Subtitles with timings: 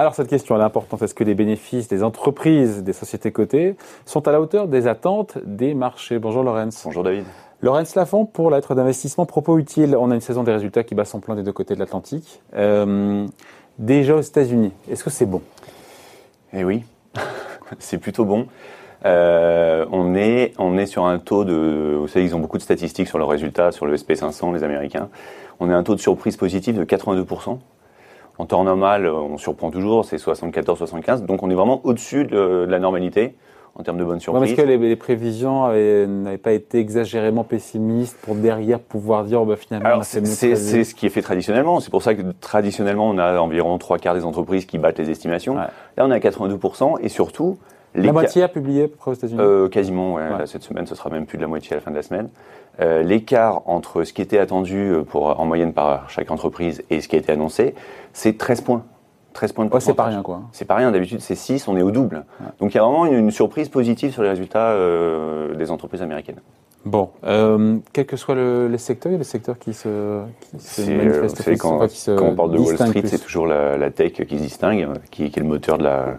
[0.00, 1.02] Alors cette question elle est importante.
[1.02, 3.74] Est-ce que les bénéfices des entreprises, des sociétés cotées
[4.06, 6.20] sont à la hauteur des attentes des marchés?
[6.20, 6.82] Bonjour Laurence.
[6.84, 7.24] Bonjour David.
[7.62, 11.04] Laurence Lafont, pour lettre d'investissement propos utile, on a une saison des résultats qui bat
[11.04, 12.40] son plein des deux côtés de l'Atlantique.
[12.54, 13.26] Euh,
[13.80, 15.42] déjà aux États-Unis, est-ce que c'est bon?
[16.52, 16.84] Eh oui,
[17.80, 18.46] c'est plutôt bon.
[19.04, 21.96] Euh, on, est, on est sur un taux de.
[21.98, 25.08] Vous savez, ils ont beaucoup de statistiques sur leurs résultats, sur le SP500, les Américains.
[25.58, 27.58] On a un taux de surprise positif de 82%.
[28.38, 31.24] En temps normal, on surprend toujours, c'est 74-75.
[31.26, 33.34] Donc on est vraiment au-dessus de, la normalité
[33.74, 34.52] en termes de bonnes surprises.
[34.52, 39.56] Est-ce que les, prévisions n'avaient pas été exagérément pessimistes pour derrière pouvoir dire oh, bah,
[39.56, 41.80] finalement c'est C'est ce qui est fait traditionnellement.
[41.80, 45.10] C'est pour ça que traditionnellement on a environ trois quarts des entreprises qui battent les
[45.10, 45.56] estimations.
[45.56, 47.58] Là on est à 82% et surtout
[47.94, 50.46] la moitié a publié à peu près aux États-Unis euh, Quasiment, ouais.
[50.46, 52.28] cette semaine, ce sera même plus de la moitié à la fin de la semaine.
[52.80, 57.00] Euh, l'écart entre ce qui était attendu euh, pour, en moyenne par chaque entreprise et
[57.00, 57.74] ce qui a été annoncé,
[58.12, 58.84] c'est 13 points.
[59.32, 60.42] 13 points de ouais, c'est pas rien, quoi.
[60.52, 60.90] C'est pas rien.
[60.90, 62.24] D'habitude, c'est 6, on est au double.
[62.60, 64.74] Donc, il y a vraiment une, surprise positive sur les résultats
[65.54, 66.40] des entreprises américaines.
[66.84, 70.22] Bon, euh, quel que soit le, les secteurs, il y a des secteurs qui se,
[70.40, 71.58] qui se manifestent.
[71.58, 74.88] quand, quand on parle de Wall Street, c'est toujours la, la, tech qui se distingue,
[75.10, 76.18] qui, qui est le moteur de la,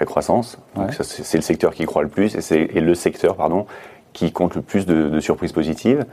[0.00, 0.58] la croissance.
[1.02, 3.66] c'est le secteur qui croît le plus et c'est le secteur pardon
[4.12, 6.04] qui compte le plus de, surprises positives.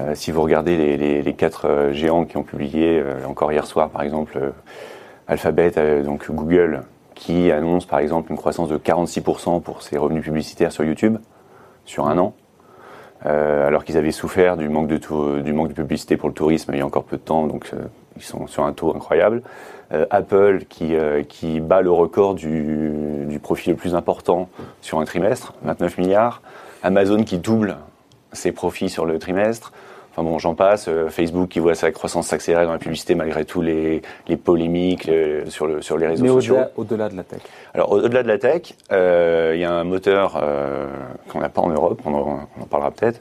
[0.00, 3.90] Euh, si vous regardez les, quatre euh, géants qui ont publié euh, encore hier soir,
[3.90, 4.52] par exemple,
[5.26, 10.72] Alphabet, donc Google, qui annonce par exemple une croissance de 46% pour ses revenus publicitaires
[10.72, 11.18] sur YouTube
[11.84, 12.34] sur un an,
[13.24, 16.78] alors qu'ils avaient souffert du manque de, du manque de publicité pour le tourisme il
[16.78, 17.72] y a encore peu de temps, donc
[18.20, 19.42] ils sont sur un taux incroyable.
[19.92, 22.92] Euh, Apple qui, euh, qui bat le record du,
[23.26, 24.48] du profit le plus important
[24.82, 26.42] sur un trimestre, 29 milliards.
[26.82, 27.76] Amazon qui double
[28.32, 29.72] ses profits sur le trimestre.
[30.12, 30.86] Enfin bon, j'en passe.
[30.88, 35.10] Euh, Facebook qui voit sa croissance s'accélérer dans la publicité malgré tous les, les polémiques
[35.48, 36.58] sur, le, sur les réseaux Mais sociaux.
[36.76, 37.40] au-delà de la tech.
[37.74, 40.40] Alors au-delà de la tech, il y a un moteur
[41.28, 43.20] qu'on n'a pas en Europe, on en, on en parlera peut-être,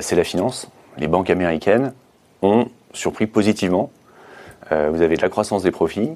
[0.00, 0.68] c'est la finance.
[0.98, 1.92] Les banques américaines
[2.42, 3.90] ont surpris positivement
[4.90, 6.10] vous avez de la croissance des profits.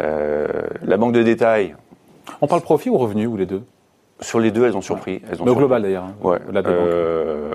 [0.00, 0.46] Euh,
[0.82, 1.74] la banque de détail.
[2.40, 3.62] On parle profit ou revenu ou les deux?
[4.20, 5.22] Sur les deux, elles ont surpris.
[5.30, 6.04] Elles ont Mais au global d'ailleurs.
[6.04, 6.38] Hein, ouais.
[6.54, 7.52] Euh,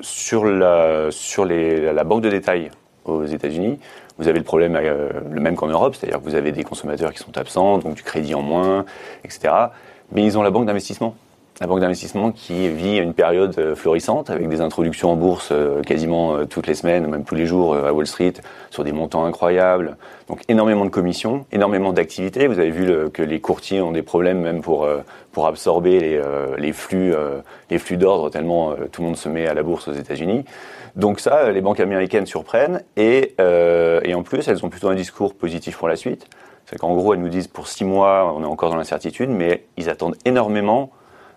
[0.00, 2.70] sur la, sur les, la banque de détail
[3.04, 3.78] aux États-Unis,
[4.18, 7.18] vous avez le problème le même qu'en Europe, c'est-à-dire que vous avez des consommateurs qui
[7.18, 8.84] sont absents, donc du crédit en moins,
[9.24, 9.54] etc.
[10.12, 11.16] Mais ils ont la banque d'investissement
[11.62, 15.80] la banque d'investissement qui vit une période euh, florissante avec des introductions en bourse euh,
[15.82, 18.32] quasiment euh, toutes les semaines, même tous les jours à Wall Street,
[18.70, 19.96] sur des montants incroyables.
[20.26, 22.48] Donc énormément de commissions, énormément d'activités.
[22.48, 24.88] Vous avez vu que les courtiers ont des problèmes même pour,
[25.30, 26.22] pour absorber les,
[26.58, 27.12] les flux,
[27.70, 30.44] les flux d'ordre tellement tout le monde se met à la bourse aux États-Unis.
[30.96, 35.34] Donc ça, les banques américaines surprennent et, et en plus, elles ont plutôt un discours
[35.34, 36.28] positif pour la suite.
[36.64, 39.64] C'est qu'en gros, elles nous disent pour six mois, on est encore dans l'incertitude, mais
[39.76, 40.90] ils attendent énormément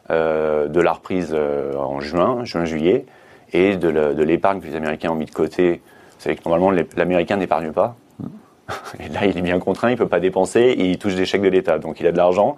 [0.09, 3.05] de la reprise euh, en juin, juin-juillet,
[3.53, 5.81] et de l'épargne que les Américains ont mis de côté.
[6.17, 7.95] Vous savez que normalement, l'Américain n'épargne pas.
[8.99, 11.25] Et là, il est bien contraint, il ne peut pas dépenser, et il touche des
[11.25, 11.77] chèques de l'État.
[11.79, 12.55] Donc il a de l'argent.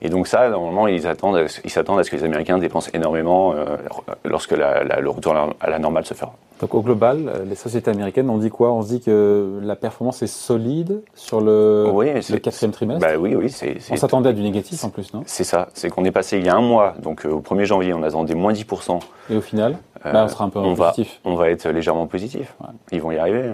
[0.00, 3.76] Et donc ça, normalement, ils s'attendent à ce que les Américains dépensent énormément euh,
[4.24, 6.34] lorsque le retour à la normale se fera.
[6.60, 8.72] Donc au global, euh, les sociétés américaines, on dit quoi?
[8.72, 13.06] On se dit que la performance est solide sur le, le quatrième trimestre?
[13.06, 13.54] Bah oui, oui.
[13.90, 15.22] on s'attendait à du négatif en plus, non?
[15.26, 15.68] C'est ça.
[15.74, 18.02] C'est qu'on est passé il y a un mois, donc euh, au 1er janvier, on
[18.02, 18.98] a attendu moins 10%.
[19.30, 21.20] Et au final, euh, bah, on sera un peu on positif.
[21.24, 22.54] Va, on va être légèrement positif.
[22.92, 23.52] Ils vont y arriver.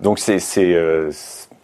[0.00, 0.36] Donc c'est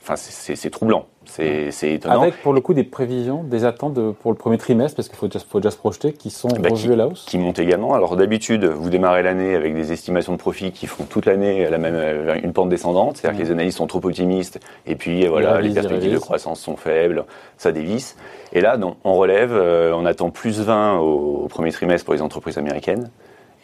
[0.03, 1.07] enfin, c'est troublant.
[1.25, 2.21] C'est étonnant.
[2.21, 5.29] Avec pour le coup des prévisions, des attentes pour le premier trimestre, parce qu'il faut,
[5.49, 7.95] faut, déjà se projeter, qui sont bah, revues à la hausse Qui montent également.
[7.95, 11.79] Alors d'habitude, vous démarrez l'année avec des estimations de profit qui font toute l'année la
[11.79, 15.61] même euh, une pente descendante, c'est-à-dire que les analystes sont trop optimistes, et puis voilà,
[15.61, 17.25] les perspectives de croissance sont faibles,
[17.57, 18.17] ça dévisse.
[18.53, 22.23] Et là, non, on relève, euh, on attend plus 20 au, premier trimestre pour les
[22.23, 23.11] entreprises américaines,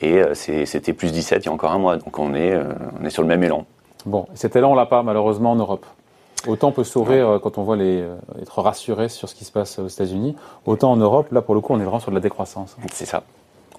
[0.00, 2.58] et euh, c'était plus 17 il y a encore un mois, donc on est,
[3.00, 3.64] on est sur le même élan.
[4.06, 5.84] Bon, cet élan, on l'a pas malheureusement en Europe.
[6.46, 9.44] Autant on peut sourire euh, quand on voit les, euh, être rassuré sur ce qui
[9.44, 10.36] se passe aux États-Unis,
[10.66, 12.76] autant en Europe, là pour le coup, on est vraiment sur de la décroissance.
[12.92, 13.24] C'est ça.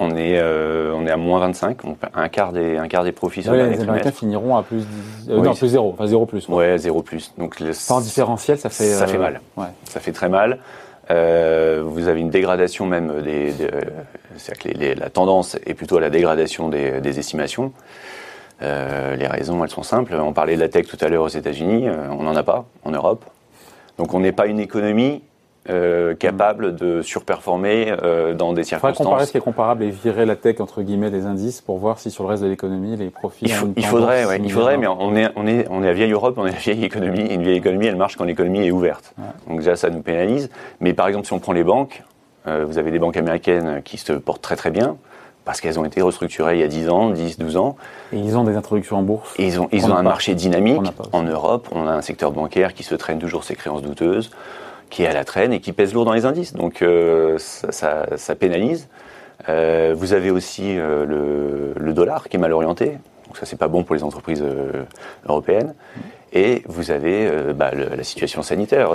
[0.02, 1.78] On est, euh, on est à moins 25,
[2.14, 4.84] un quart des, un quart des profits sur Les Américains finiront à plus,
[5.28, 6.48] non, plus zéro, enfin zéro plus.
[6.48, 7.34] Ouais, zéro plus.
[7.38, 9.42] Donc le, sans différentiel, ça fait, ça fait mal.
[9.58, 9.66] Ouais.
[9.86, 10.60] Ça fait très mal.
[11.10, 13.54] Vous avez une dégradation même des,
[14.40, 17.74] c'est-à-dire que la tendance est plutôt à la dégradation des, estimations.
[18.62, 20.16] Euh, les raisons, elles sont simples.
[20.16, 22.66] On parlait de la tech tout à l'heure aux États-Unis, euh, on n'en a pas
[22.84, 23.26] en Europe.
[23.98, 25.22] Donc on n'est pas une économie
[25.70, 29.06] euh, capable de surperformer euh, dans des Il circonstances.
[29.06, 32.00] comparer ce qui est comparable et virer la tech entre guillemets des indices pour voir
[32.00, 33.46] si sur le reste de l'économie les profits.
[33.46, 35.94] Il, ont il faudrait, ouais, il faudrait, mais on est, on est, on est la
[35.94, 37.22] vieille Europe, on est la vieille économie.
[37.22, 39.14] Et une vieille économie, elle marche quand l'économie est ouverte.
[39.48, 40.50] Donc déjà, ça nous pénalise.
[40.80, 42.04] Mais par exemple, si on prend les banques,
[42.48, 44.96] euh, vous avez des banques américaines qui se portent très très bien
[45.46, 47.76] parce qu'elles ont été restructurées il y a 10 ans, 10, 12 ans.
[48.14, 49.34] Et ils ont des introductions en bourse.
[49.38, 50.04] Et ils ont, ils On ont un pas.
[50.04, 50.82] marché dynamique.
[51.12, 54.30] En Europe, on a un secteur bancaire qui se traîne toujours ses créances douteuses,
[54.90, 56.54] qui est à la traîne et qui pèse lourd dans les indices.
[56.54, 58.88] Donc euh, ça, ça- ça pénalise.
[59.48, 62.98] Euh, vous avez aussi euh, le, le dollar qui est mal orienté.
[63.28, 64.44] Donc ça, c'est pas bon pour les entreprises
[65.28, 65.74] européennes.
[66.34, 68.90] Et vous avez bah, le- la situation sanitaire.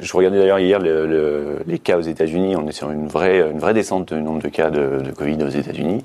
[0.00, 2.56] Je regardais d'ailleurs hier le- le- les cas aux États-Unis.
[2.56, 5.42] On est sur une vraie, une vraie descente du nombre de cas de, de Covid
[5.44, 6.04] aux États-Unis.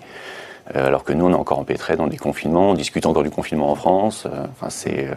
[0.74, 2.70] Alors que nous, on est encore empêtrés dans des confinements.
[2.72, 4.28] On discute encore du confinement en France.
[4.52, 5.08] Enfin, c'est,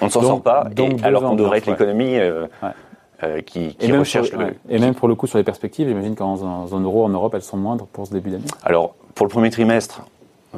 [0.00, 0.64] on ne s'en sort pas.
[0.74, 1.72] donc et deux alors qu'on devrait être ouais.
[1.72, 2.68] l'économie Ouais.
[3.22, 4.46] Euh, qui, Et qui même, recherche sur- le.
[4.46, 4.54] ouais.
[4.68, 7.42] et même pour le coup sur les perspectives, j'imagine qu'en zone euro, en Europe, elles
[7.42, 8.44] sont moindres pour ce début d'année.
[8.64, 10.02] Alors, pour le premier trimestre,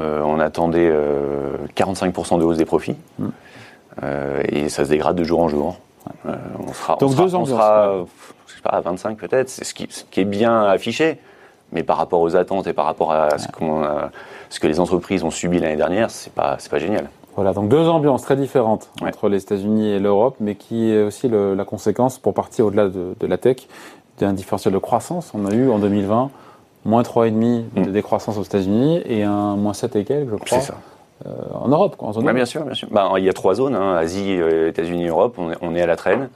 [0.01, 2.97] euh, on attendait euh, 45% de hausse des profits.
[3.19, 3.27] Mm.
[4.03, 5.77] Euh, et ça se dégrade de jour en jour.
[6.27, 6.35] Euh,
[6.67, 8.05] on sera, Donc on sera, deux on sera, ouais.
[8.49, 9.49] je sais pas, à 25 peut-être.
[9.49, 11.19] C'est ce qui, ce qui est bien affiché.
[11.73, 14.11] Mais par rapport aux attentes et par rapport à ce, qu'on a-
[14.51, 17.09] ce que les entreprises ont subi l'année dernière, c'est pas, pas génial.
[17.37, 19.09] Voilà, donc deux ambiances très différentes Ouais.
[19.09, 22.89] entre les États-Unis et l'Europe, mais qui est aussi le- la conséquence, pour partir au-delà
[22.89, 23.67] de, de la tech,
[24.19, 25.33] d'un différentiel de croissance.
[25.35, 26.31] On a eu en 2020
[26.85, 27.93] moins 3,5 de Mm.
[27.93, 30.75] décroissance aux États-Unis et un moins 7 et quelques, je crois, ça.
[31.27, 32.89] euh, en Europe, quoi, en zone bien sûr, bien sûr.
[32.93, 35.35] Bah, il y a trois zones, hein, Asie, euh, États-Unis, Europe.
[35.39, 36.29] On est, on est à la traîne.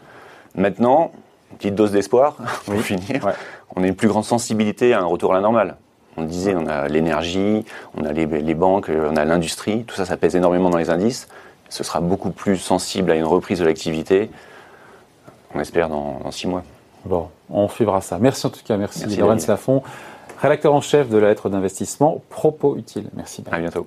[0.56, 1.12] Maintenant,
[1.59, 2.81] petite dose d'espoir pour Oui.
[2.83, 3.25] finir.
[3.25, 3.33] Ouais.
[3.77, 5.77] On a une plus grande sensibilité à un retour à la normale.
[6.19, 7.65] On le disait, on a l'énergie,
[7.97, 9.85] on a les, les banques, on a l'industrie.
[9.85, 11.29] Tout ça, ça pèse énormément dans les indices.
[11.69, 14.31] Ce sera beaucoup plus sensible à une reprise de l'activité.
[15.55, 16.65] On espère dans, dans six mois.
[17.05, 18.19] Bon, on suivra ça.
[18.19, 19.47] Merci en tout cas, merci, Merci, Laurence.
[19.47, 19.82] Lafont,
[20.41, 23.09] rédacteur en chef de la lettre d'investissement Propos Utile.
[23.14, 23.44] Merci.
[23.50, 23.87] À bientôt.